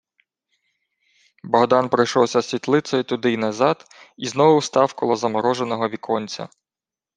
[1.43, 3.85] Богдан пройшовся світлицею туди й назад
[4.17, 6.49] і знову став коло замороженого віконця.